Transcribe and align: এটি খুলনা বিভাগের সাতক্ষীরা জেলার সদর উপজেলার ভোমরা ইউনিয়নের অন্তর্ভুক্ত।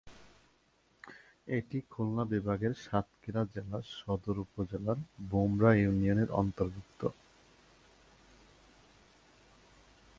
এটি 1.47 1.77
খুলনা 1.89 2.23
বিভাগের 2.25 2.73
সাতক্ষীরা 2.83 3.41
জেলার 3.53 3.85
সদর 3.97 4.35
উপজেলার 4.39 4.97
ভোমরা 5.29 5.71
ইউনিয়নের 5.75 6.29
অন্তর্ভুক্ত। 6.31 7.01